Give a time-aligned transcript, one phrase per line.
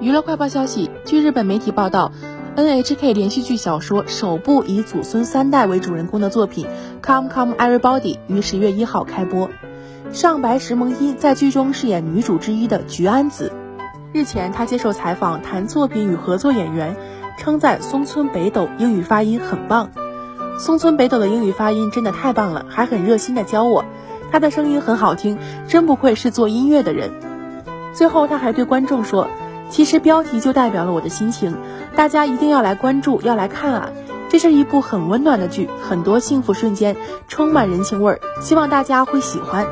[0.00, 2.12] 娱乐快报消息，据日本媒体报道
[2.56, 6.66] ，NHK 连续剧小说首部以祖孙三代为主人公的作品
[7.06, 9.50] 《Come Come Everybody》于十月一号开播。
[10.12, 13.52] 上白石萌音在剧中饰演女主之一的菊安子。
[14.12, 16.96] 日前，她接受采访谈作品与合作演员，
[17.36, 19.90] 称赞松村北斗英语发音很棒。
[20.58, 23.84] 松村北斗的英语发音真的太棒了，还很热心的教我。
[24.32, 25.38] 他的声音很好听，
[25.68, 27.10] 真不愧是做音乐的人。
[27.92, 29.28] 最后，他还对观众说。
[29.70, 31.56] 其实标题就代表了我的心情，
[31.96, 33.90] 大家一定要来关注，要来看啊！
[34.28, 36.96] 这是一部很温暖的剧，很多幸福瞬间，
[37.28, 39.66] 充满人情味儿，希望大家会喜欢。